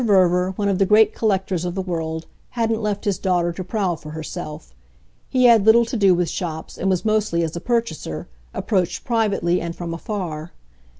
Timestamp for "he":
5.29-5.43